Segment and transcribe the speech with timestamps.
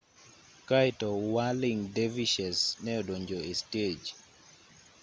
[0.67, 4.01] kaeto whirling dervishes ne odonjo e stej